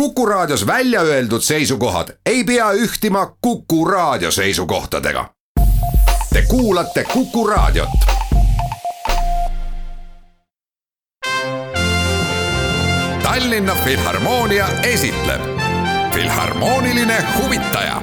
Kuku 0.00 0.26
Raadios 0.26 0.66
välja 0.66 1.00
öeldud 1.00 1.40
seisukohad 1.40 2.08
ei 2.26 2.44
pea 2.44 2.72
ühtima 2.72 3.36
Kuku 3.40 3.84
Raadio 3.84 4.30
seisukohtadega. 4.30 5.30
Te 6.32 6.42
kuulate 6.48 7.04
Kuku 7.04 7.46
Raadiot. 7.46 7.88
Tallinna 13.22 13.74
Filharmoonia 13.84 14.68
esitleb 14.82 15.40
Filharmooniline 16.14 17.24
huvitaja 17.38 18.02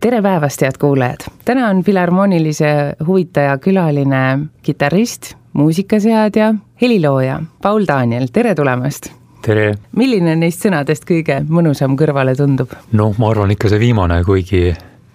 tere 0.00 0.22
päevast, 0.22 0.60
head 0.62 0.72
kuulajad! 0.80 1.18
täna 1.44 1.68
on 1.68 1.82
Filharmoonilise 1.82 2.96
huvitaja 3.06 3.58
külaline 3.58 4.38
kitarrist, 4.62 5.34
muusikaseadja, 5.52 6.54
helilooja 6.80 7.42
Paul 7.62 7.84
Daniel, 7.88 8.26
tere 8.32 8.54
tulemast! 8.54 9.10
tere! 9.42 9.72
milline 9.96 10.36
neist 10.38 10.62
sõnadest 10.62 11.06
kõige 11.08 11.40
mõnusam 11.48 11.96
kõrvale 11.98 12.36
tundub? 12.38 12.74
noh, 12.92 13.16
ma 13.18 13.32
arvan 13.32 13.54
ikka 13.54 13.70
see 13.72 13.80
viimane, 13.82 14.20
kuigi 14.26 14.62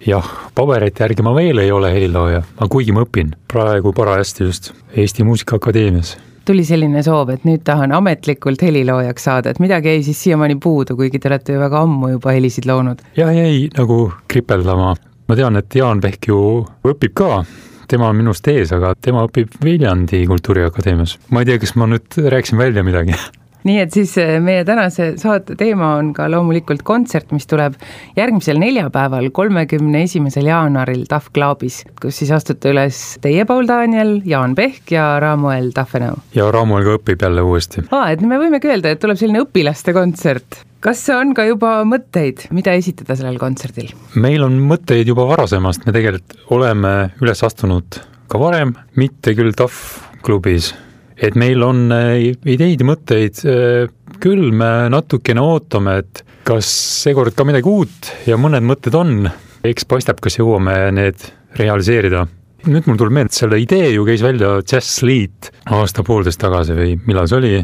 jah, 0.03 0.27
paberite 0.55 1.05
järgi 1.05 1.23
ma 1.23 1.35
veel 1.37 1.63
ei 1.63 1.71
ole 1.71 1.93
helilooja, 1.95 2.43
aga 2.57 2.69
kuigi 2.71 2.95
ma 2.95 3.05
õpin 3.07 3.31
praegu 3.51 3.93
parajasti 3.95 4.47
just 4.49 4.73
Eesti 4.91 5.23
Muusikaakadeemias 5.27 6.17
tuli 6.43 6.65
selline 6.67 6.99
soov, 7.05 7.29
et 7.31 7.45
nüüd 7.47 7.61
tahan 7.63 7.93
ametlikult 7.95 8.59
heliloojaks 8.67 9.29
saada, 9.29 9.53
et 9.53 9.63
midagi 9.63 9.93
jäi 9.93 10.01
siis 10.03 10.19
siiamaani 10.25 10.57
puudu, 10.59 10.97
kuigi 10.99 11.21
te 11.23 11.31
olete 11.31 11.55
ju 11.55 11.61
väga 11.63 11.85
ammu 11.87 12.09
juba 12.17 12.35
helisid 12.35 12.67
loonud? 12.67 12.99
jah, 13.15 13.31
jäi 13.31 13.69
nagu 13.77 14.09
kripeldama. 14.27 14.95
ma 15.27 15.37
tean, 15.39 15.55
et 15.55 15.75
Jaan 15.75 16.03
Pehk 16.03 16.27
ju 16.27 16.41
õpib 16.83 17.15
ka, 17.15 17.45
tema 17.93 18.09
on 18.09 18.17
minust 18.17 18.47
ees, 18.49 18.73
aga 18.73 18.95
tema 18.97 19.27
õpib 19.27 19.59
Viljandi 19.63 20.23
Kultuuriakadeemias. 20.29 21.17
ma 21.29 21.43
ei 21.43 21.51
tea, 21.51 21.61
kas 21.61 21.75
ma 21.77 21.89
nüüd 21.91 22.19
rääkisin 22.33 22.61
välja 22.61 22.85
midagi 22.85 23.17
nii 23.67 23.79
et 23.83 23.95
siis 23.95 24.15
eh, 24.21 24.37
meie 24.43 24.63
tänase 24.67 25.13
saate 25.21 25.57
teema 25.59 25.93
on 25.99 26.11
ka 26.15 26.27
loomulikult 26.31 26.83
kontsert, 26.87 27.31
mis 27.35 27.47
tuleb 27.49 27.77
järgmisel 28.17 28.59
neljapäeval, 28.61 29.29
kolmekümne 29.35 30.03
esimesel 30.07 30.49
jaanuaril 30.49 31.05
Tough 31.09 31.31
Clubis, 31.35 31.83
kus 32.01 32.21
siis 32.21 32.33
astute 32.35 32.73
üles 32.73 33.01
teie, 33.23 33.45
Paul 33.49 33.67
Daniel, 33.69 34.19
Jaan 34.25 34.55
Pehk 34.55 34.93
ja 34.95 35.07
Ramuel 35.23 35.71
Tafenau. 35.75 36.19
ja 36.35 36.49
Ramuel 36.51 36.85
ka 36.87 36.99
õpib 36.99 37.25
jälle 37.27 37.47
uuesti. 37.47 37.87
aa, 37.91 38.11
et 38.11 38.21
me 38.21 38.39
võimegi 38.41 38.71
öelda, 38.71 38.93
et 38.93 39.03
tuleb 39.03 39.19
selline 39.19 39.43
õpilaste 39.47 39.95
kontsert 39.95 40.63
kas 40.83 41.05
on 41.15 41.31
ka 41.35 41.45
juba 41.47 41.77
mõtteid, 41.87 42.49
mida 42.55 42.73
esitada 42.75 43.15
sellel 43.15 43.39
kontserdil? 43.41 43.93
meil 44.19 44.43
on 44.43 44.57
mõtteid 44.71 45.07
juba 45.07 45.27
varasemast, 45.29 45.87
me 45.87 45.95
tegelikult 45.95 46.51
oleme 46.51 46.95
üles 47.23 47.43
astunud 47.47 48.01
ka 48.27 48.41
varem, 48.41 48.73
mitte 48.99 49.35
küll 49.37 49.55
TAF 49.55 49.77
klubis 50.25 50.73
et 51.17 51.35
meil 51.39 51.63
on 51.65 51.87
äh, 51.93 52.31
ideid 52.49 52.81
ja 52.81 52.87
mõtteid, 52.87 53.41
äh, 53.47 53.89
küll 54.23 54.51
me 54.55 54.89
natukene 54.93 55.43
ootame, 55.43 55.99
et 56.03 56.23
kas 56.47 56.69
seekord 57.03 57.35
ka 57.37 57.45
midagi 57.47 57.69
uut 57.69 58.11
ja 58.27 58.37
mõned 58.39 58.65
mõtted 58.67 58.95
on, 58.97 59.27
eks 59.63 59.87
paistab, 59.89 60.19
kas 60.23 60.39
jõuame 60.39 60.75
need 60.95 61.29
realiseerida. 61.59 62.25
nüüd 62.63 62.87
mul 62.87 62.97
tuleb 62.99 63.15
meelde, 63.19 63.35
selle 63.35 63.59
idee 63.59 63.91
ju 63.93 64.05
käis 64.07 64.23
välja 64.23 64.57
Jazz 64.61 65.03
Liit 65.03 65.51
aasta-poolteist 65.67 66.39
tagasi 66.39 66.75
või 66.77 66.93
millal 67.07 67.27
see 67.27 67.39
oli, 67.39 67.55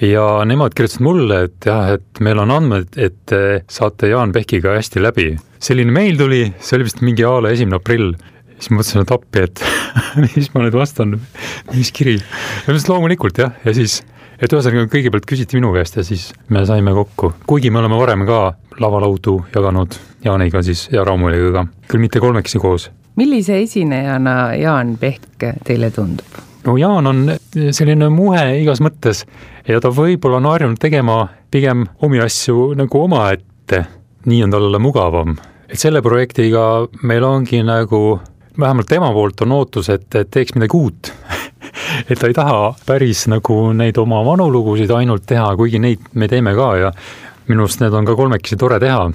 ja 0.00 0.24
nemad 0.48 0.76
kirjutasid 0.76 1.04
mulle, 1.04 1.42
et 1.48 1.68
jah, 1.68 1.92
et 1.96 2.20
meil 2.24 2.40
on 2.40 2.52
andmed, 2.52 2.96
et 2.96 3.36
saate 3.72 4.10
Jaan 4.12 4.32
Pehkiga 4.32 4.76
hästi 4.76 5.04
läbi. 5.04 5.34
selline 5.58 5.92
meil 5.92 6.16
tuli, 6.16 6.42
see 6.60 6.76
oli 6.76 6.88
vist 6.88 7.00
mingi 7.04 7.24
a 7.24 7.36
la 7.40 7.52
esimene 7.52 7.80
aprill 7.80 8.12
siis 8.58 8.72
mõtlesin, 8.72 9.04
et 9.04 9.14
appi, 9.14 9.44
et 9.46 9.64
mis 10.24 10.50
ma 10.54 10.64
nüüd 10.64 10.76
vastan, 10.76 11.16
mis 11.72 11.92
kiri. 11.94 12.18
ja 12.18 12.68
ütlesin 12.68 12.92
loomulikult 12.92 13.40
jah, 13.42 13.56
ja 13.64 13.74
siis, 13.76 14.00
et 14.40 14.52
ühesõnaga 14.52 14.88
kõigepealt 14.92 15.28
küsiti 15.28 15.58
minu 15.58 15.72
käest 15.76 15.98
ja 15.98 16.04
siis 16.06 16.30
me 16.52 16.64
saime 16.68 16.94
kokku, 16.96 17.34
kuigi 17.48 17.72
me 17.72 17.82
oleme 17.82 18.00
varem 18.00 18.26
ka 18.28 18.40
lavalaudu 18.80 19.38
jaganud 19.54 19.96
Jaaniga 20.24 20.62
siis 20.66 20.88
ja 20.92 21.04
Raamuliga 21.06 21.52
ka, 21.54 21.66
küll 21.90 22.02
mitte 22.02 22.20
kolmekesi 22.20 22.60
koos. 22.62 22.90
millise 23.16 23.60
esinejana 23.62 24.54
Jaan 24.60 24.96
Pehk 25.00 25.44
teile 25.64 25.90
tundub? 25.90 26.40
no 26.66 26.76
Jaan 26.76 27.06
on 27.06 27.24
selline 27.70 28.08
muhe 28.12 28.44
igas 28.60 28.82
mõttes 28.84 29.24
ja 29.68 29.80
ta 29.80 29.92
võib-olla 29.94 30.40
on 30.40 30.50
harjunud 30.50 30.80
tegema 30.82 31.26
pigem 31.50 31.86
omi 32.02 32.20
asju 32.20 32.72
nagu 32.78 33.02
omaette, 33.06 33.84
nii 34.26 34.42
on 34.46 34.56
talle 34.56 34.80
mugavam. 34.82 35.36
et 35.68 35.78
selle 35.78 36.02
projektiga 36.02 36.86
meil 37.02 37.24
ongi 37.24 37.62
nagu 37.66 38.20
vähemalt 38.60 38.88
tema 38.88 39.12
poolt 39.12 39.40
on 39.44 39.52
ootus, 39.52 39.90
et, 39.92 40.08
et 40.14 40.30
teeks 40.30 40.54
midagi 40.56 40.76
uut 40.76 41.12
et 42.10 42.18
ta 42.18 42.28
ei 42.28 42.36
taha 42.36 42.74
päris 42.86 43.26
nagu 43.32 43.58
neid 43.76 43.98
oma 44.00 44.22
vanu 44.26 44.48
lugusid 44.52 44.90
ainult 44.96 45.26
teha, 45.28 45.48
kuigi 45.56 45.80
neid 45.82 46.10
me 46.14 46.28
teeme 46.28 46.54
ka 46.56 46.68
ja 46.80 46.92
minu 47.48 47.66
arust 47.66 47.82
need 47.82 47.94
on 47.94 48.06
ka 48.06 48.16
kolmekesi 48.18 48.58
tore 48.60 48.78
teha, 48.82 49.06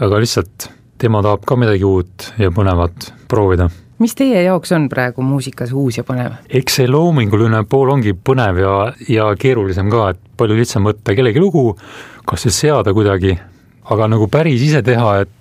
aga 0.00 0.20
lihtsalt 0.22 0.68
tema 1.00 1.22
tahab 1.24 1.44
ka 1.46 1.56
midagi 1.60 1.84
uut 1.84 2.30
ja 2.40 2.50
põnevat 2.54 3.10
proovida. 3.28 3.68
mis 3.98 4.14
teie 4.14 4.42
jaoks 4.42 4.72
on 4.76 4.88
praegu 4.88 5.22
muusikas 5.22 5.72
uus 5.72 5.98
ja 5.98 6.04
põnev? 6.06 6.38
eks 6.48 6.80
see 6.80 6.90
loominguline 6.90 7.64
pool 7.70 7.92
ongi 7.96 8.14
põnev 8.14 8.60
ja, 8.62 8.74
ja 9.08 9.30
keerulisem 9.38 9.90
ka, 9.92 10.10
et 10.14 10.20
palju 10.36 10.58
lihtsam 10.58 10.86
võtta 10.88 11.16
kellegi 11.16 11.42
lugu, 11.42 11.72
kas 12.26 12.46
siis 12.46 12.60
seada 12.66 12.94
kuidagi, 12.96 13.36
aga 13.90 14.08
nagu 14.10 14.28
päris 14.32 14.62
ise 14.64 14.82
teha, 14.86 15.18
et 15.24 15.34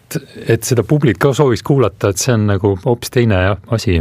et, 0.47 0.63
seda 0.63 0.85
publik 0.87 1.19
ka 1.21 1.33
sooviks 1.35 1.63
kuulata, 1.65 2.11
et 2.13 2.21
see 2.21 2.33
on 2.35 2.47
nagu 2.51 2.75
hoopis 2.85 3.13
teine 3.13 3.39
asi. 3.73 3.99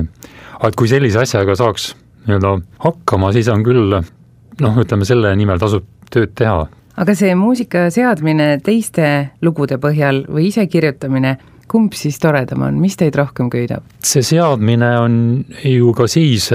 aga 0.59 0.71
et 0.71 0.79
kui 0.79 0.91
sellise 0.91 1.23
asjaga 1.23 1.57
saaks 1.59 1.93
nii-öelda 2.27 2.57
hakkama, 2.85 3.33
siis 3.35 3.49
on 3.53 3.65
küll 3.67 3.97
noh, 3.97 4.79
ütleme 4.85 5.09
selle 5.09 5.35
nimel 5.39 5.61
tasub 5.63 5.87
tööd 6.13 6.35
teha. 6.39 6.67
aga 7.03 7.17
see 7.19 7.35
muusika 7.39 7.89
seadmine 7.95 8.55
teiste 8.65 9.09
lugude 9.43 9.81
põhjal 9.83 10.25
või 10.29 10.51
ise 10.51 10.67
kirjutamine, 10.71 11.37
kumb 11.73 11.95
siis 11.97 12.19
toredam 12.23 12.67
on, 12.69 12.81
mis 12.83 12.99
teid 13.01 13.17
rohkem 13.19 13.51
köidab? 13.53 13.87
see 14.05 14.25
seadmine 14.27 14.97
on 15.01 15.15
ju 15.65 15.95
ka 15.97 16.09
siis 16.11 16.51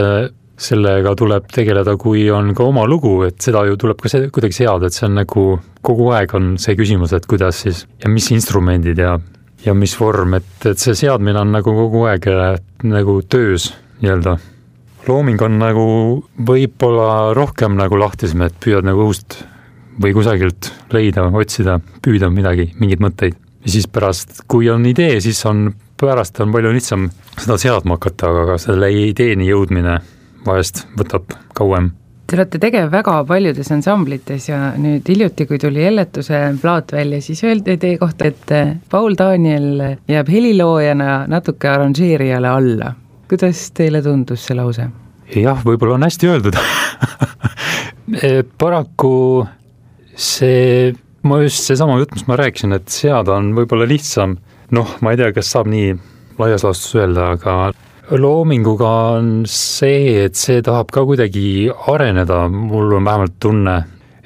sellega 0.58 1.14
tuleb 1.18 1.50
tegeleda, 1.54 1.94
kui 2.02 2.26
on 2.34 2.54
ka 2.58 2.66
oma 2.66 2.88
lugu, 2.90 3.20
et 3.28 3.38
seda 3.44 3.62
ju 3.68 3.78
tuleb 3.78 4.00
ka 4.02 4.10
see 4.10 4.30
kuidagi 4.34 4.64
seada, 4.64 4.90
et 4.90 4.96
see 4.96 5.06
on 5.06 5.20
nagu 5.20 5.44
kogu 5.86 6.10
aeg 6.18 6.34
on 6.38 6.56
see 6.62 6.78
küsimus, 6.80 7.14
et 7.14 7.28
kuidas 7.30 7.62
siis 7.66 7.84
ja 8.02 8.10
mis 8.10 8.30
instrumendid 8.34 8.98
ja 9.02 9.18
ja 9.66 9.74
mis 9.74 9.96
vorm, 10.00 10.38
et, 10.38 10.54
et 10.66 10.80
see 10.80 10.96
seadmine 10.98 11.40
on 11.42 11.52
nagu 11.56 11.74
kogu 11.76 12.06
aeg 12.10 12.28
äh, 12.32 12.60
nagu 12.88 13.20
töös 13.30 13.72
nii-öelda. 14.02 14.38
looming 15.08 15.42
on 15.42 15.60
nagu 15.60 15.86
võib-olla 16.48 17.34
rohkem 17.34 17.78
nagu 17.80 17.98
lahtisem, 18.00 18.44
et 18.44 18.58
püüad 18.64 18.86
nagu 18.86 19.06
õhust 19.08 19.40
või 20.02 20.14
kusagilt 20.14 20.72
leida, 20.94 21.26
otsida, 21.34 21.80
püüda 22.04 22.30
midagi, 22.30 22.72
mingeid 22.78 23.02
mõtteid. 23.02 23.38
ja 23.66 23.72
siis 23.72 23.88
pärast, 23.88 24.44
kui 24.48 24.70
on 24.70 24.86
idee, 24.86 25.22
siis 25.22 25.40
on, 25.46 25.72
pärast 25.98 26.40
on 26.44 26.52
palju 26.54 26.74
lihtsam 26.76 27.10
seda 27.38 27.58
seadma 27.58 27.98
hakata, 27.98 28.30
aga 28.44 28.58
selle 28.62 28.92
ideeni 28.94 29.50
jõudmine 29.50 30.00
vahest 30.46 30.86
võtab 30.98 31.34
kauem 31.58 31.92
Te 32.28 32.36
olete 32.36 32.60
tegev 32.60 32.90
väga 32.92 33.22
paljudes 33.24 33.70
ansamblites 33.72 34.50
ja 34.50 34.74
nüüd 34.76 35.08
hiljuti, 35.08 35.46
kui 35.48 35.56
tuli 35.64 35.86
Elletuse 35.88 36.42
plaat 36.60 36.92
välja, 36.92 37.22
siis 37.24 37.40
öeldi 37.48 37.78
teie 37.80 37.96
kohta, 38.02 38.28
et 38.28 38.52
Paul 38.92 39.16
Daniel 39.16 39.96
jääb 40.12 40.32
heliloojana 40.34 41.22
natuke 41.32 41.70
arranžeerijale 41.72 42.52
alla. 42.52 42.92
kuidas 43.32 43.72
teile 43.72 44.02
tundus 44.04 44.44
see 44.44 44.60
lause? 44.60 44.90
jah, 45.36 45.64
võib-olla 45.64 45.96
on 45.96 46.04
hästi 46.04 46.30
öeldud 46.34 46.60
paraku 48.62 49.48
see, 50.16 50.92
ma 51.24 51.40
just 51.46 51.64
seesama 51.64 51.96
jutt, 52.02 52.12
mis 52.12 52.28
ma 52.28 52.36
rääkisin, 52.44 52.76
et 52.76 52.92
seada 52.92 53.40
on 53.40 53.54
võib-olla 53.56 53.88
lihtsam, 53.88 54.36
noh, 54.76 54.98
ma 55.00 55.16
ei 55.16 55.24
tea, 55.24 55.32
kas 55.32 55.56
saab 55.56 55.72
nii 55.72 55.96
laias 56.44 56.68
laastus 56.68 57.00
öelda, 57.00 57.32
aga 57.38 57.72
loominguga 58.16 58.90
on 59.18 59.30
see, 59.50 60.24
et 60.26 60.40
see 60.40 60.62
tahab 60.64 60.92
ka 60.94 61.04
kuidagi 61.08 61.68
areneda, 61.92 62.46
mul 62.52 62.96
on 62.98 63.08
vähemalt 63.08 63.36
tunne, 63.44 63.76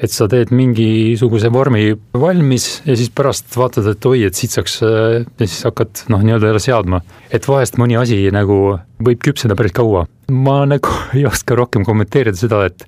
et 0.01 0.13
sa 0.13 0.27
teed 0.29 0.51
mingisuguse 0.53 1.51
vormi 1.53 1.91
valmis 2.17 2.67
ja 2.85 2.95
siis 2.97 3.11
pärast 3.13 3.49
vaatad, 3.57 3.89
et 3.91 4.07
oi, 4.09 4.23
et 4.27 4.37
siit 4.37 4.53
saaks 4.53 4.79
ja 4.81 5.47
siis 5.47 5.59
hakkad 5.67 6.05
noh, 6.13 6.23
nii-öelda 6.25 6.51
jälle 6.51 6.63
seadma. 6.63 7.01
et 7.29 7.47
vahest 7.47 7.77
mõni 7.81 7.97
asi 7.99 8.23
nagu 8.33 8.77
võib 9.01 9.21
küpseda 9.21 9.57
päris 9.57 9.75
kaua. 9.77 10.07
ma 10.29 10.63
nagu 10.69 10.93
ei 11.17 11.25
oska 11.29 11.57
rohkem 11.57 11.85
kommenteerida 11.85 12.37
seda, 12.37 12.65
et 12.69 12.85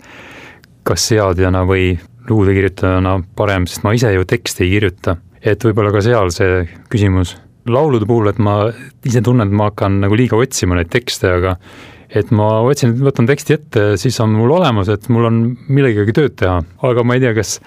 kas 0.84 1.06
seadjana 1.10 1.64
või 1.70 1.94
lugude 2.30 2.54
kirjutajana 2.56 3.20
parem, 3.36 3.68
sest 3.68 3.86
ma 3.86 3.94
ise 3.96 4.14
ju 4.14 4.26
teksti 4.26 4.66
ei 4.66 4.76
kirjuta. 4.78 5.18
et 5.42 5.64
võib-olla 5.64 5.94
ka 5.94 6.06
seal 6.06 6.32
see 6.34 6.68
küsimus 6.90 7.38
laulude 7.70 8.08
puhul, 8.10 8.30
et 8.32 8.40
ma 8.44 8.58
ise 9.08 9.22
tunnen, 9.24 9.48
et 9.48 9.56
ma 9.56 9.70
hakkan 9.72 10.02
nagu 10.04 10.18
liiga 10.20 10.40
otsima 10.40 10.78
neid 10.78 10.92
tekste, 10.94 11.32
aga 11.40 11.58
et 12.14 12.30
ma 12.36 12.60
otsin, 12.68 12.94
võtan 13.02 13.28
teksti 13.30 13.56
ette, 13.56 13.86
siis 14.02 14.20
on 14.22 14.36
mul 14.36 14.52
olemas, 14.60 14.92
et 14.94 15.08
mul 15.14 15.30
on 15.30 15.42
millegagi 15.68 16.14
tööd 16.16 16.36
teha, 16.40 16.60
aga 16.90 17.06
ma 17.08 17.18
ei 17.18 17.24
tea, 17.24 17.34
kas 17.38 17.58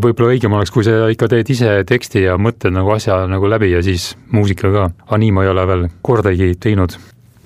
võib-olla 0.00 0.34
õigem 0.34 0.54
oleks, 0.56 0.72
kui 0.74 0.84
sa 0.86 1.08
ikka 1.12 1.28
teed 1.32 1.52
ise 1.52 1.78
teksti 1.88 2.24
ja 2.26 2.36
mõtled 2.40 2.74
nagu 2.76 2.92
asja 2.94 3.22
nagu 3.30 3.48
läbi 3.50 3.72
ja 3.72 3.80
siis 3.84 4.12
muusika 4.34 4.70
ka, 4.72 4.90
aga 5.06 5.20
nii 5.22 5.32
ma 5.36 5.46
ei 5.46 5.52
ole 5.52 5.64
veel 5.70 5.86
kordagi 6.06 6.52
teinud. 6.60 6.96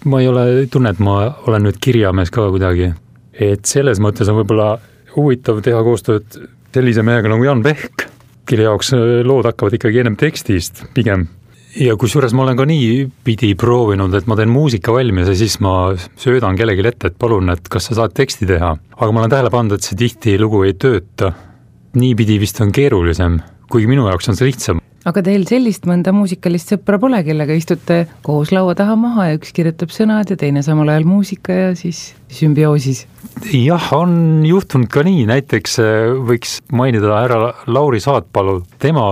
ma 0.05 0.21
ei 0.21 0.29
ole, 0.29 0.45
ei 0.65 0.67
tunne, 0.71 0.93
et 0.93 1.01
ma 1.01 1.21
olen 1.49 1.65
nüüd 1.69 1.79
kirjamees 1.81 2.33
ka 2.35 2.49
kuidagi, 2.53 2.91
et 3.33 3.65
selles 3.69 4.01
mõttes 4.03 4.29
on 4.29 4.43
võib-olla 4.43 4.75
huvitav 5.15 5.63
teha 5.65 5.81
koostööd 5.87 6.41
sellise 6.75 7.05
mehega 7.07 7.31
nagu 7.31 7.47
Jan 7.47 7.63
Pehk, 7.65 8.09
kelle 8.49 8.67
jaoks 8.67 8.93
lood 9.25 9.47
hakkavad 9.49 9.79
ikkagi 9.79 10.03
ennem 10.03 10.19
tekstist 10.21 10.85
pigem. 10.95 11.29
Ja 11.81 11.97
kusjuures 11.99 12.35
ma 12.37 12.45
olen 12.45 12.59
ka 12.59 12.67
niipidi 12.69 13.55
proovinud, 13.59 14.15
et 14.15 14.29
ma 14.31 14.37
teen 14.39 14.53
muusika 14.53 14.95
valmis 14.95 15.31
ja 15.31 15.37
siis 15.39 15.59
ma 15.65 15.95
söödan 16.21 16.59
kellelegi 16.59 16.87
ette, 16.87 17.11
et 17.11 17.19
palun, 17.19 17.51
et 17.55 17.69
kas 17.71 17.91
sa 17.91 17.99
saad 18.01 18.15
teksti 18.17 18.49
teha. 18.51 18.75
aga 18.97 19.11
ma 19.11 19.25
olen 19.25 19.35
tähele 19.35 19.53
pannud, 19.55 19.77
et 19.79 19.87
see 19.87 19.99
tihtilugu 19.99 20.65
ei 20.69 20.79
tööta. 20.79 21.33
niipidi 21.95 22.41
vist 22.43 22.61
on 22.61 22.73
keerulisem, 22.75 23.39
kuigi 23.71 23.91
minu 23.91 24.09
jaoks 24.09 24.29
on 24.29 24.39
see 24.39 24.51
lihtsam 24.51 24.81
aga 25.09 25.23
teil 25.25 25.45
sellist 25.49 25.85
mõnda 25.89 26.13
muusikalist 26.17 26.73
sõpra 26.73 26.99
pole, 27.01 27.21
kellega 27.27 27.57
istute 27.57 27.99
koos 28.25 28.53
laua 28.55 28.75
taha 28.79 28.97
maha 28.99 29.29
ja 29.29 29.39
üks 29.39 29.53
kirjutab 29.57 29.93
sõnad 29.95 30.31
ja 30.33 30.37
teine 30.41 30.63
samal 30.65 30.89
ajal 30.93 31.07
muusika 31.09 31.57
ja 31.57 31.75
siis 31.79 32.15
sümbioosis? 32.33 33.05
jah, 33.53 33.91
on 33.97 34.45
juhtunud 34.49 34.89
ka 34.93 35.05
nii, 35.07 35.27
näiteks 35.29 35.77
äh, 35.83 36.15
võiks 36.31 36.57
mainida 36.73 37.13
härra 37.13 37.53
Lauri 37.69 38.01
Saatpalu, 38.05 38.61
tema 38.83 39.05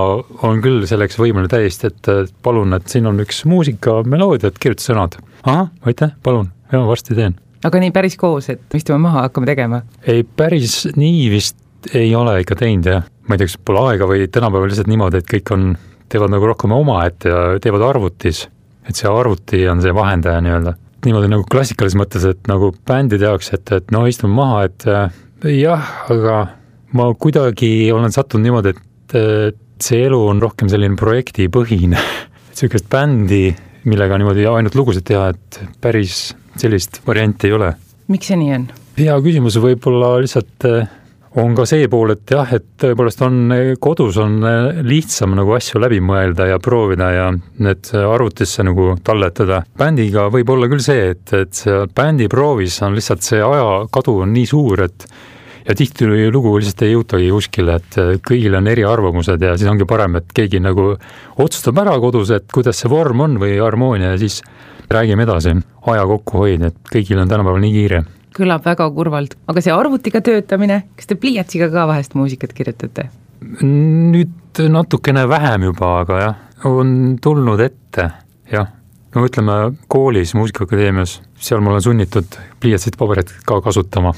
on 0.45 0.61
küll 0.65 0.87
selleks 0.89 1.19
võimeline 1.21 1.51
täiesti, 1.51 1.91
et 1.93 2.35
palun, 2.45 2.73
et 2.77 2.89
siin 2.89 3.09
on 3.09 3.21
üks 3.23 3.43
muusikameloodia, 3.49 4.49
et 4.49 4.61
kirjuta 4.61 4.89
sõnad. 4.89 5.19
ahah, 5.45 5.69
aitäh, 5.85 6.15
palun, 6.25 6.49
ja 6.73 6.81
varsti 6.87 7.17
teen. 7.19 7.37
aga 7.63 7.85
nii 7.85 7.93
päris 7.95 8.17
koos, 8.19 8.49
et 8.53 8.79
istume 8.79 9.01
maha, 9.05 9.27
hakkame 9.27 9.49
tegema? 9.49 9.83
ei, 10.07 10.25
päris 10.25 10.87
nii 10.97 11.27
vist 11.33 11.59
ei 11.93 12.15
ole 12.15 12.39
ikka 12.41 12.57
teinud 12.57 12.87
jah 12.89 13.09
ma 13.27 13.35
ei 13.35 13.41
tea, 13.41 13.49
kas 13.49 13.59
pole 13.65 13.83
aega 13.91 14.07
või 14.09 14.27
tänapäeval 14.27 14.71
lihtsalt 14.71 14.89
niimoodi, 14.91 15.21
et 15.21 15.29
kõik 15.29 15.51
on, 15.55 15.73
teevad 16.11 16.33
nagu 16.33 16.49
rohkem 16.49 16.73
omaette 16.75 17.31
ja 17.31 17.43
teevad 17.63 17.85
arvutis. 17.87 18.47
et 18.83 18.99
see 18.99 19.07
arvuti 19.07 19.61
on 19.71 19.81
see 19.81 19.93
vahendaja 19.95 20.41
nii-öelda. 20.43 20.73
niimoodi 21.05 21.29
nagu 21.31 21.45
klassikalises 21.51 21.99
mõttes, 21.99 22.25
et 22.27 22.47
nagu 22.47 22.73
bändide 22.87 23.25
jaoks, 23.25 23.53
et, 23.53 23.71
et 23.71 23.91
no 23.91 24.05
istume 24.07 24.33
maha, 24.35 24.63
et 24.67 24.85
jah, 25.51 25.89
aga 26.11 26.37
ma 26.93 27.09
kuidagi 27.13 27.91
olen 27.91 28.11
sattunud 28.11 28.43
niimoodi, 28.43 28.75
et 29.13 29.59
see 29.83 30.05
elu 30.05 30.19
on 30.27 30.39
rohkem 30.41 30.69
selline 30.71 30.95
projektipõhine 30.99 31.99
et 32.53 32.59
sihukest 32.59 32.89
bändi, 32.91 33.47
millega 33.89 34.19
niimoodi 34.19 34.45
ainult 34.47 34.75
lugusid 34.77 35.07
teha, 35.07 35.31
et 35.33 35.59
päris 35.81 36.33
sellist 36.59 37.01
varianti 37.07 37.49
ei 37.49 37.55
ole. 37.57 37.71
miks 38.11 38.29
see 38.29 38.37
nii 38.39 38.53
on? 38.59 38.67
hea 38.99 39.15
küsimus, 39.25 39.57
võib-olla 39.63 40.15
lihtsalt 40.21 40.67
on 41.39 41.55
ka 41.57 41.65
see 41.65 41.87
pool, 41.89 42.13
et 42.13 42.29
jah, 42.29 42.49
et 42.53 42.65
tõepoolest 42.81 43.23
on, 43.25 43.37
kodus 43.81 44.19
on 44.21 44.37
lihtsam 44.85 45.33
nagu 45.37 45.55
asju 45.57 45.81
läbi 45.81 45.99
mõelda 46.03 46.47
ja 46.51 46.59
proovida 46.61 47.09
ja 47.13 47.27
need 47.33 47.89
arvutisse 47.97 48.65
nagu 48.65 48.93
talletada. 49.05 49.63
bändiga 49.77 50.27
võib 50.33 50.53
olla 50.53 50.69
küll 50.71 50.83
see, 50.83 51.11
et, 51.15 51.25
et 51.33 51.53
see 51.57 51.85
bändiproovis 51.95 52.81
on 52.85 52.97
lihtsalt 52.97 53.25
see 53.25 53.41
ajakadu 53.41 54.19
on 54.25 54.33
nii 54.35 54.49
suur, 54.49 54.85
et 54.85 55.07
ja 55.63 55.75
tihti 55.79 56.07
lugu 56.31 56.57
lihtsalt 56.59 56.85
ei 56.85 56.93
jõutagi 56.93 57.29
kuskile, 57.33 57.79
et 57.79 57.99
kõigil 58.27 58.57
on 58.59 58.67
eriarvamused 58.69 59.41
ja 59.41 59.55
siis 59.57 59.69
ongi 59.71 59.87
parem, 59.89 60.19
et 60.19 60.33
keegi 60.35 60.61
nagu 60.61 60.91
otsustab 61.39 61.79
ära 61.81 61.95
kodus, 62.03 62.33
et 62.35 62.49
kuidas 62.53 62.83
see 62.83 62.91
vorm 62.91 63.25
on 63.25 63.39
või 63.41 63.57
harmoonia 63.61 64.13
ja 64.13 64.21
siis 64.21 64.41
räägime 64.93 65.23
edasi. 65.25 65.55
aja 65.87 66.03
kokkuhoid, 66.05 66.61
et 66.61 66.75
kõigil 66.91 67.19
on 67.19 67.31
tänapäeval 67.31 67.63
nii 67.63 67.73
kiire 67.73 68.03
kõlab 68.35 68.65
väga 68.65 68.89
kurvalt, 68.95 69.37
aga 69.47 69.63
see 69.63 69.73
arvutiga 69.73 70.21
töötamine, 70.25 70.83
kas 70.97 71.09
te 71.09 71.17
pliiatsiga 71.19 71.69
ka 71.73 71.87
vahest 71.89 72.17
muusikat 72.19 72.55
kirjutate? 72.57 73.09
nüüd 73.43 74.61
natukene 74.71 75.25
vähem 75.27 75.67
juba, 75.67 75.97
aga 76.03 76.19
jah, 76.21 76.37
on 76.69 77.17
tulnud 77.21 77.59
ette, 77.59 78.09
jah. 78.51 78.69
no 79.15 79.25
ütleme 79.27 79.57
koolis 79.91 80.31
Muusikaakadeemias, 80.37 81.17
seal 81.35 81.59
ma 81.61 81.73
olen 81.73 81.83
sunnitud 81.83 82.39
pliiatsit, 82.63 82.95
paberit 82.97 83.33
ka 83.45 83.59
kasutama 83.61 84.13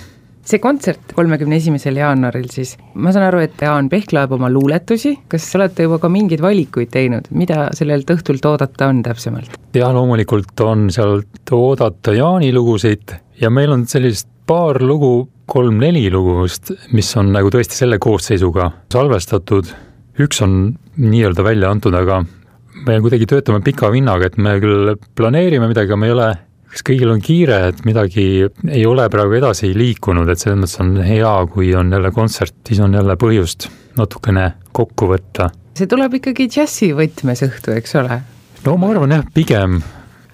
see 0.46 0.62
kontsert 0.62 1.14
kolmekümne 1.18 1.58
esimesel 1.58 1.98
jaanuaril 1.98 2.48
siis, 2.54 2.76
ma 2.94 3.10
saan 3.14 3.28
aru, 3.32 3.42
et 3.48 3.62
Jaan 3.66 3.90
Pehk 3.90 4.14
loeb 4.14 4.36
oma 4.38 4.50
luuletusi, 4.54 5.16
kas 5.32 5.48
olete 5.58 5.88
juba 5.88 5.98
ka 6.04 6.10
mingeid 6.14 6.44
valikuid 6.44 6.92
teinud, 6.94 7.32
mida 7.34 7.70
sellelt 7.78 8.12
õhtult 8.14 8.46
oodata 8.46 8.92
on 8.94 9.02
täpsemalt? 9.06 9.58
jah, 9.74 9.94
loomulikult 9.96 10.62
on 10.66 10.90
sealt 10.94 11.56
oodata 11.56 12.14
Jaani 12.14 12.54
lugusid 12.54 13.18
ja 13.42 13.52
meil 13.52 13.74
on 13.74 13.86
sellist 13.90 14.28
paar 14.46 14.82
lugu, 14.82 15.28
kolm-neli 15.50 16.08
lugu 16.14 16.40
vist, 16.44 16.72
mis 16.94 17.10
on 17.20 17.32
nagu 17.34 17.52
tõesti 17.54 17.78
selle 17.78 18.00
koosseisuga 18.02 18.72
salvestatud. 18.94 19.70
üks 20.22 20.42
on 20.42 20.76
nii-öelda 20.96 21.44
välja 21.44 21.70
antud, 21.70 21.94
aga 21.94 22.22
me 22.86 23.00
kuidagi 23.04 23.28
töötame 23.28 23.62
pika 23.66 23.90
vinnaga, 23.92 24.30
et 24.30 24.38
me 24.38 24.56
küll 24.64 24.94
planeerime 25.18 25.68
midagi, 25.68 25.92
aga 25.92 26.00
me 26.00 26.08
ei 26.08 26.14
ole, 26.16 26.30
kas 26.72 26.86
kõigil 26.88 27.12
on 27.12 27.22
kiire, 27.24 27.60
et 27.72 27.84
midagi 27.88 28.26
ei 28.46 28.86
ole 28.88 29.10
praegu 29.12 29.36
edasi 29.40 29.74
liikunud, 29.76 30.30
et 30.30 30.42
selles 30.42 30.62
mõttes 30.62 30.80
on 30.84 30.96
hea, 31.04 31.34
kui 31.52 31.74
on 31.76 31.92
jälle 31.92 32.12
kontsert, 32.16 32.56
siis 32.68 32.80
on 32.84 32.96
jälle 32.96 33.18
põhjust 33.20 33.70
natukene 34.00 34.52
kokku 34.72 35.12
võtta. 35.12 35.52
see 35.76 35.92
tuleb 35.92 36.20
ikkagi 36.22 36.48
džässi 36.48 36.94
võtmes 36.96 37.44
õhtu, 37.50 37.76
eks 37.76 37.96
ole? 38.00 38.22
no 38.66 38.78
ma 38.80 38.92
arvan 38.96 39.18
jah, 39.18 39.28
pigem, 39.36 39.82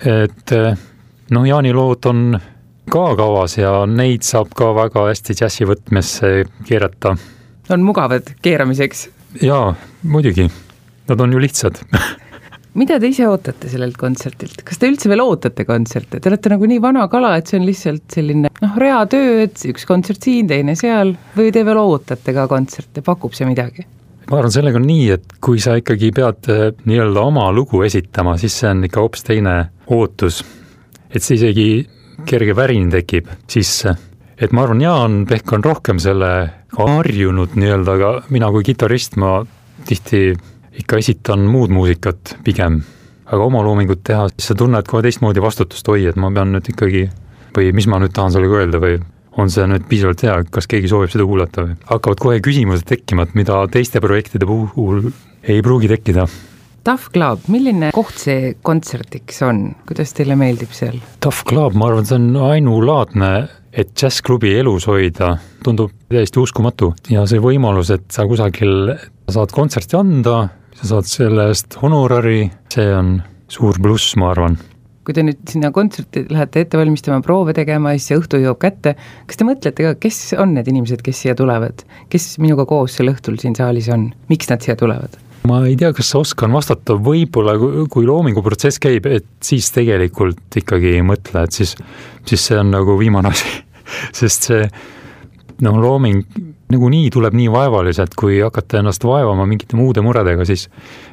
et 0.06 0.56
noh, 1.32 1.46
Jaani 1.48 1.74
lood 1.74 2.06
on 2.10 2.36
ka 2.92 3.12
kavas 3.20 3.56
ja 3.60 3.86
neid 3.88 4.26
saab 4.28 4.52
ka 4.58 4.72
väga 4.76 5.06
hästi 5.08 5.36
džässi 5.40 5.68
võtmesse 5.70 6.32
keerata. 6.68 7.16
on 7.72 7.86
mugavad 7.88 8.34
keeramiseks? 8.44 9.08
jaa, 9.42 9.72
muidugi, 10.04 10.50
nad 11.08 11.24
on 11.24 11.32
ju 11.32 11.40
lihtsad 11.40 11.80
mida 12.82 12.98
te 13.00 13.12
ise 13.12 13.30
ootate 13.30 13.72
sellelt 13.72 13.96
kontsertilt, 14.00 14.66
kas 14.68 14.80
te 14.80 14.90
üldse 14.92 15.12
veel 15.12 15.24
ootate 15.24 15.64
kontserte, 15.68 16.20
te 16.20 16.32
olete 16.32 16.52
nagu 16.52 16.68
nii 16.68 16.82
vana 16.84 17.08
kala, 17.12 17.38
et 17.40 17.48
see 17.48 17.62
on 17.62 17.68
lihtsalt 17.68 18.12
selline 18.12 18.52
noh, 18.52 18.76
reatöö, 18.84 19.40
et 19.46 19.64
üks 19.72 19.88
kontsert 19.88 20.28
siin, 20.28 20.52
teine 20.52 20.76
seal, 20.80 21.16
või 21.38 21.52
te 21.56 21.64
veel 21.68 21.80
ootate 21.80 22.36
ka 22.36 22.48
kontserte, 22.52 23.06
pakub 23.08 23.36
see 23.38 23.48
midagi? 23.48 23.88
ma 24.28 24.40
arvan, 24.40 24.52
sellega 24.52 24.80
on 24.80 24.88
nii, 24.88 25.08
et 25.16 25.34
kui 25.44 25.64
sa 25.64 25.78
ikkagi 25.80 26.12
pead 26.16 26.52
eh, 26.52 26.68
nii-öelda 26.88 27.24
oma 27.24 27.48
lugu 27.56 27.84
esitama, 27.88 28.36
siis 28.40 28.60
see 28.60 28.70
on 28.72 28.84
ikka 28.88 29.04
hoopis 29.04 29.28
teine 29.28 29.58
ootus. 29.92 30.44
et 31.08 31.24
see 31.24 31.40
isegi 31.40 31.68
kerge 32.28 32.56
värin 32.56 32.90
tekib 32.92 33.30
sisse. 33.48 33.96
et 34.42 34.52
ma 34.52 34.64
arvan, 34.64 34.82
Jaan 34.82 35.26
Pehk 35.30 35.54
on 35.54 35.64
rohkem 35.64 36.00
selle 36.02 36.32
harjunud 36.78 37.54
nii-öelda, 37.56 37.94
aga 37.98 38.12
mina 38.30 38.50
kui 38.52 38.64
kitarrist, 38.66 39.18
ma 39.22 39.42
tihti 39.86 40.32
ikka 40.82 40.98
esitan 40.98 41.46
muud 41.46 41.70
muusikat 41.70 42.38
pigem. 42.44 42.82
aga 43.26 43.44
oma 43.44 43.62
loomingut 43.64 44.04
teha, 44.04 44.28
siis 44.34 44.52
sa 44.52 44.56
tunned 44.60 44.88
kohe 44.88 45.04
teistmoodi 45.06 45.42
vastutust, 45.42 45.88
oi, 45.88 46.06
et 46.10 46.18
ma 46.20 46.32
pean 46.36 46.52
nüüd 46.52 46.68
ikkagi 46.74 47.08
või 47.56 47.72
mis 47.76 47.88
ma 47.88 48.00
nüüd 48.02 48.12
tahan 48.16 48.34
sellega 48.34 48.60
öelda 48.60 48.82
või 48.84 48.98
on 49.40 49.52
see 49.52 49.64
nüüd 49.72 49.86
piisavalt 49.88 50.24
hea, 50.26 50.38
kas 50.52 50.68
keegi 50.68 50.92
soovib 50.92 51.14
seda 51.14 51.28
kuulata 51.28 51.64
või 51.68 51.78
hakkavad 51.88 52.20
kohe 52.20 52.42
küsimused 52.44 52.88
tekkima, 52.88 53.24
et 53.24 53.36
mida 53.40 53.62
teiste 53.72 54.02
projektide 54.04 54.48
puhul 54.50 55.06
ei 55.48 55.62
pruugi 55.64 55.88
tekkida 55.92 56.28
Tough 56.82 57.12
Club, 57.14 57.44
milline 57.54 57.92
koht 57.94 58.18
see 58.18 58.56
kontserdiks 58.66 59.44
on, 59.46 59.76
kuidas 59.86 60.16
teile 60.18 60.34
meeldib 60.34 60.72
seal? 60.74 60.96
Tough 61.22 61.44
Club, 61.46 61.76
ma 61.78 61.92
arvan, 61.92 62.08
see 62.10 62.18
on 62.18 62.40
ainulaadne, 62.42 63.30
et 63.70 63.92
džässklubi 63.94 64.56
elus 64.58 64.88
hoida, 64.90 65.36
tundub 65.62 65.94
täiesti 66.10 66.42
uskumatu. 66.42 66.90
Ja 67.14 67.28
see 67.30 67.44
võimalus, 67.44 67.94
et 67.94 68.10
sa 68.10 68.26
kusagil 68.26 68.96
saad 69.30 69.54
kontserti 69.54 70.00
anda, 70.00 70.40
sa 70.80 70.92
saad 70.96 71.12
selle 71.12 71.52
eest 71.54 71.78
honorari, 71.84 72.48
see 72.74 72.90
on 72.98 73.20
suur 73.52 73.78
pluss, 73.78 74.18
ma 74.18 74.34
arvan. 74.34 74.58
Kui 75.06 75.14
te 75.14 75.22
nüüd 75.26 75.46
sinna 75.54 75.70
kontserti 75.74 76.26
lähete 76.34 76.66
ette 76.66 76.82
valmistama, 76.82 77.22
proove 77.26 77.54
tegema 77.58 77.94
ja 77.94 78.02
siis 78.02 78.10
see 78.10 78.22
õhtu 78.24 78.42
jõuab 78.42 78.58
kätte, 78.66 78.98
kas 79.30 79.38
te 79.38 79.46
mõtlete 79.46 79.86
ka, 79.86 79.98
kes 80.02 80.24
on 80.42 80.58
need 80.58 80.74
inimesed, 80.74 81.06
kes 81.06 81.28
siia 81.28 81.38
tulevad, 81.38 81.86
kes 82.10 82.32
minuga 82.42 82.66
koos 82.70 82.98
sel 82.98 83.14
õhtul 83.14 83.38
siin 83.42 83.54
saalis 83.58 83.94
on, 83.94 84.16
miks 84.34 84.50
nad 84.50 84.66
siia 84.66 84.74
tulevad? 84.78 85.22
Ma 85.50 85.64
ei 85.66 85.76
tea, 85.80 85.92
kas 85.98 86.14
oskan 86.20 86.54
vastata, 86.54 86.96
võib-olla 87.02 87.56
kui 87.90 88.06
loominguprotsess 88.08 88.82
käib, 88.82 89.08
et 89.10 89.28
siis 89.44 89.72
tegelikult 89.74 90.62
ikkagi 90.62 90.96
ei 90.98 91.04
mõtle, 91.06 91.46
et 91.46 91.58
siis, 91.62 91.76
siis 92.28 92.48
see 92.52 92.60
on 92.62 92.74
nagu 92.76 92.98
viimane 93.00 93.32
asi 93.34 93.50
sest 94.22 94.50
see 94.52 94.66
noh, 95.62 95.78
looming 95.82 96.22
nagunii 96.72 97.10
tuleb 97.14 97.36
nii 97.38 97.50
vaevaliselt, 97.52 98.16
kui 98.18 98.40
hakata 98.42 98.80
ennast 98.82 99.04
vaevama 99.06 99.46
mingite 99.50 99.78
muude 99.78 100.04
muredega, 100.06 100.46
siis 100.48 100.68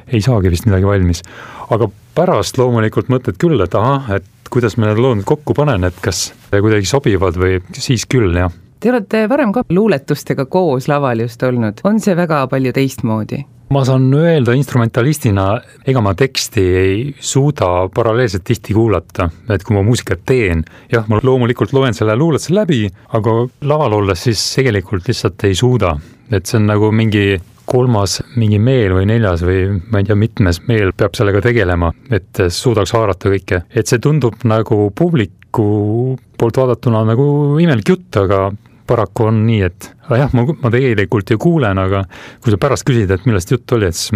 ei 0.07 0.21
saagi 0.25 0.51
vist 0.51 0.67
midagi 0.69 0.87
valmis. 0.87 1.21
aga 1.69 1.89
pärast 2.15 2.57
loomulikult 2.57 3.11
mõtled 3.11 3.37
küll, 3.41 3.59
et 3.63 3.75
ahah, 3.75 4.09
et 4.17 4.25
kuidas 4.49 4.77
ma 4.77 4.89
need 4.89 5.01
lood 5.01 5.21
kokku 5.27 5.53
panen, 5.57 5.85
et 5.85 5.99
kas 6.01 6.31
kuidagi 6.49 6.89
sobivad 6.89 7.37
või 7.37 7.59
siis 7.77 8.07
küll, 8.09 8.33
jah. 8.35 8.51
Te 8.79 8.93
olete 8.93 9.25
varem 9.27 9.51
ka 9.51 9.65
luuletustega 9.69 10.45
koos 10.47 10.87
laval 10.87 11.19
just 11.25 11.43
olnud, 11.43 11.81
on 11.83 11.99
see 11.99 12.15
väga 12.15 12.45
palju 12.51 12.73
teistmoodi? 12.75 13.43
Ma 13.69 13.83
saan 13.85 14.07
öelda 14.17 14.55
instrumentalistina, 14.57 15.45
ega 15.87 16.01
ma 16.01 16.15
teksti 16.17 16.63
ei 16.79 16.95
suuda 17.21 17.89
paralleelselt 17.93 18.43
tihti 18.47 18.73
kuulata, 18.73 19.29
et 19.53 19.63
kui 19.65 19.77
ma 19.77 19.83
muusikat 19.85 20.23
teen, 20.25 20.63
jah, 20.91 21.05
ma 21.09 21.21
loomulikult 21.21 21.73
loen 21.77 21.93
selle 21.97 22.15
luuletuse 22.17 22.55
läbi, 22.55 22.87
aga 23.17 23.35
laval 23.69 23.99
olles 24.01 24.25
siis 24.25 24.41
tegelikult 24.57 25.07
lihtsalt 25.09 25.45
ei 25.45 25.57
suuda, 25.57 25.93
et 26.33 26.49
see 26.49 26.57
on 26.59 26.69
nagu 26.71 26.89
mingi 26.95 27.39
kolmas 27.69 28.17
mingi 28.39 28.57
meel 28.57 28.95
või 28.97 29.05
neljas 29.11 29.43
või 29.45 29.67
ma 29.91 30.01
ei 30.01 30.07
tea, 30.07 30.17
mitmes 30.17 30.63
meel 30.65 30.93
peab 30.97 31.13
sellega 31.17 31.43
tegelema, 31.45 31.91
et 32.09 32.41
suudaks 32.49 32.95
haarata 32.97 33.29
kõike, 33.35 33.61
et 33.69 33.89
see 33.91 34.01
tundub 34.01 34.41
nagu 34.49 34.87
publiku 34.97 36.17
poolt 36.39 36.57
vaadatuna 36.57 37.03
nagu 37.11 37.27
imelik 37.61 37.93
jutt, 37.93 38.09
aga 38.17 38.47
paraku 38.89 39.29
on 39.29 39.43
nii, 39.45 39.61
et 39.67 39.89
jah, 40.09 40.33
ma, 40.35 40.45
ma 40.63 40.73
tegelikult 40.73 41.33
ju 41.33 41.39
kuulen, 41.41 41.81
aga 41.81 42.03
kui 42.41 42.53
sa 42.53 42.59
pärast 42.61 42.87
küsid, 42.87 43.11
et 43.13 43.27
millest 43.29 43.53
jutt 43.53 43.77
oli, 43.77 43.89
et 43.89 43.97
siis 43.97 44.13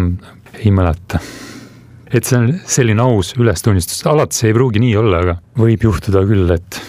ei 0.63 0.73
mäleta. 0.73 1.21
et 2.13 2.25
see 2.25 2.37
on 2.37 2.49
selline 2.69 3.01
aus 3.01 3.33
ülestunnistus, 3.39 4.03
alati 4.09 4.37
see 4.37 4.51
ei 4.51 4.57
pruugi 4.57 4.81
nii 4.83 4.97
olla, 5.01 5.23
aga 5.23 5.37
võib 5.57 5.87
juhtuda 5.89 6.25
küll, 6.29 6.51
et 6.53 6.81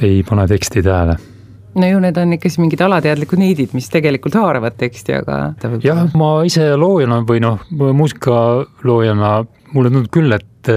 ei 0.00 0.22
pane 0.24 0.46
teksti 0.48 0.84
tähele 0.84 1.18
no 1.74 1.86
ju 1.86 2.00
need 2.02 2.16
on 2.18 2.34
ikka 2.34 2.50
siis 2.50 2.60
mingid 2.62 2.80
alateadlikud 2.84 3.40
niidid, 3.40 3.74
mis 3.76 3.88
tegelikult 3.92 4.38
haaravad 4.40 4.76
teksti, 4.80 5.20
aga 5.20 5.38
võib... 5.62 5.84
jah, 5.86 6.02
ma 6.18 6.32
ise 6.48 6.66
loojana 6.78 7.20
või 7.28 7.42
noh, 7.44 7.62
muusikaloojana 7.70 9.32
mulle 9.74 9.92
tundub 9.92 10.10
küll, 10.14 10.34
et, 10.34 10.72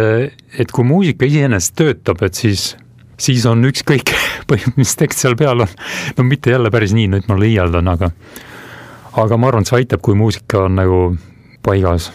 et 0.59 0.73
kui 0.73 0.85
muusika 0.87 1.27
iseenesest 1.29 1.75
töötab, 1.79 2.21
et 2.27 2.37
siis, 2.37 2.73
siis 3.17 3.47
on 3.49 3.63
ükskõik 3.69 4.13
põhimõtteliselt, 4.49 4.81
mis 4.81 4.95
tekst 4.99 5.23
seal 5.23 5.37
peal 5.39 5.65
on. 5.65 5.77
no 6.17 6.27
mitte 6.27 6.53
jälle 6.53 6.71
päris 6.73 6.95
nii, 6.97 7.09
nüüd 7.15 7.29
ma 7.29 7.39
liialdan, 7.39 7.93
aga, 7.93 8.11
aga 9.23 9.39
ma 9.39 9.49
arvan, 9.51 9.65
et 9.65 9.71
see 9.71 9.81
aitab, 9.83 10.03
kui 10.05 10.17
muusika 10.17 10.65
on 10.67 10.77
nagu 10.81 10.99
paigas 11.63 12.11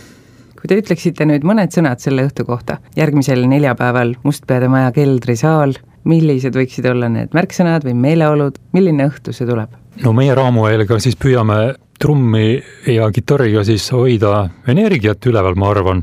kui 0.59 0.67
te 0.71 0.79
ütleksite 0.81 1.27
nüüd 1.29 1.45
mõned 1.47 1.71
sõnad 1.71 2.03
selle 2.03 2.25
õhtu 2.27 2.43
kohta, 2.49 2.81
järgmisel 2.99 3.45
neljapäeval 3.47 4.17
Mustpeade 4.27 4.67
Maja 4.73 4.91
keldrisaal, 4.97 5.77
millised 6.09 6.57
võiksid 6.57 6.89
olla 6.91 7.11
need 7.13 7.35
märksõnad 7.37 7.87
või 7.87 7.95
meeleolud, 7.95 8.59
milline 8.75 9.07
õhtu 9.07 9.35
see 9.37 9.47
tuleb? 9.49 9.77
no 10.03 10.13
meie 10.15 10.35
Raamuhäälega 10.35 10.99
siis 11.03 11.17
püüame 11.19 11.77
trummi 11.99 12.59
ja 12.87 13.09
kitarriga 13.15 13.65
siis 13.67 13.89
hoida 13.95 14.49
energiat 14.71 15.25
üleval, 15.27 15.57
ma 15.59 15.73
arvan, 15.73 16.03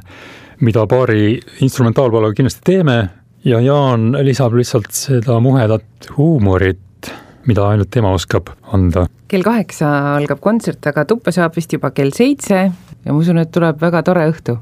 mida 0.63 0.83
paari 0.87 1.37
instrumentaalpalaga 1.63 2.35
kindlasti 2.35 2.65
teeme 2.71 2.97
ja 3.45 3.59
Jaan 3.61 4.11
lisab 4.25 4.53
lihtsalt 4.57 4.91
seda 4.95 5.39
muhedat 5.39 6.09
huumorit, 6.17 7.11
mida 7.45 7.67
ainult 7.69 7.91
tema 7.93 8.13
oskab 8.17 8.49
anda. 8.73 9.07
kell 9.27 9.45
kaheksa 9.45 9.89
algab 10.15 10.41
kontsert, 10.41 10.85
aga 10.87 11.05
tuppa 11.05 11.31
saab 11.31 11.55
vist 11.55 11.73
juba 11.73 11.91
kell 11.91 12.13
seitse 12.13 12.61
ja 12.65 13.13
ma 13.13 13.19
usun, 13.19 13.37
et 13.41 13.51
tuleb 13.53 13.81
väga 13.81 14.01
tore 14.03 14.25
õhtu 14.31 14.57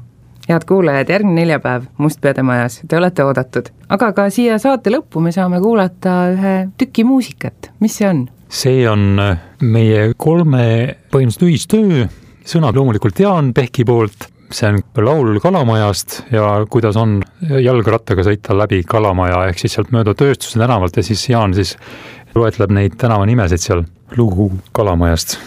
head 0.48 0.66
kuulajad, 0.68 1.08
järgmine 1.08 1.40
neljapäev 1.40 1.86
Mustpeade 1.98 2.42
majas, 2.44 2.82
te 2.88 2.98
olete 2.98 3.24
oodatud. 3.24 3.70
aga 3.88 4.12
ka 4.12 4.28
siia 4.30 4.58
saate 4.60 4.92
lõppu 4.92 5.22
me 5.24 5.32
saame 5.32 5.60
kuulata 5.60 6.16
ühe 6.34 6.54
tüki 6.80 7.06
muusikat, 7.08 7.70
mis 7.80 7.96
see 7.96 8.08
on? 8.10 8.26
see 8.48 8.84
on 8.88 9.16
meie 9.64 10.12
kolme 10.16 10.66
põhimõtteliselt 11.12 11.48
ühistöö, 11.48 12.04
sõnad 12.44 12.76
loomulikult 12.76 13.24
Jaan 13.24 13.54
Pehki 13.56 13.86
poolt, 13.88 14.28
see 14.52 14.68
on 14.68 14.80
laul 15.06 15.40
Kalamajast 15.42 16.20
ja 16.32 16.64
kuidas 16.70 16.96
on 17.00 17.20
jalgrattaga 17.60 18.26
sõita 18.26 18.56
läbi 18.56 18.82
Kalamaja, 18.88 19.46
ehk 19.48 19.62
siis 19.62 19.76
sealt 19.76 19.92
mööda 19.94 20.14
Tööstuse 20.18 20.60
tänavalt 20.60 20.96
ja 20.96 21.06
siis 21.06 21.28
Jaan 21.28 21.54
siis 21.54 21.76
loetleb 22.34 22.72
neid 22.74 22.98
tänavanimesid 23.00 23.62
seal, 23.62 23.84
lugu 24.16 24.52
Kalamajast 24.72 25.38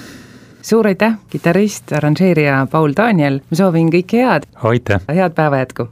suur 0.68 0.88
aitäh, 0.90 1.14
kitarrist, 1.32 1.94
arranžeerija 1.96 2.66
Paul 2.72 2.92
Daniel, 2.98 3.40
ma 3.50 3.56
soovin 3.56 3.92
kõike 3.94 4.20
head. 4.20 4.48
aitäh. 4.72 5.06
head 5.08 5.36
päeva 5.38 5.62
jätku. 5.64 5.88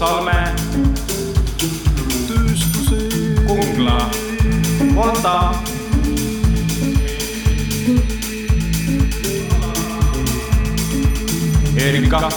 Salme, 0.00 0.54
Kungla, 3.46 4.10
Volta. 4.94 5.52
Erika. 11.76 12.30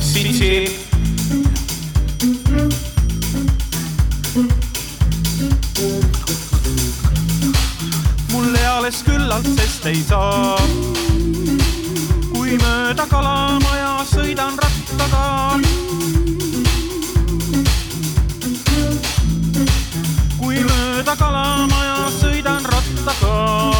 Sitsi 0.00 0.80
alles 4.40 4.69
küllalt, 9.42 9.60
sest 9.60 9.86
ei 9.86 10.02
saa. 10.02 10.58
kui 12.32 12.56
mööda 12.58 13.06
kalamaja 13.06 14.04
sõidan 14.04 14.58
rattaga. 14.58 15.58
kui 20.38 20.64
mööda 20.64 21.16
kalamaja 21.16 22.10
sõidan 22.20 22.64
rattaga. 22.64 23.79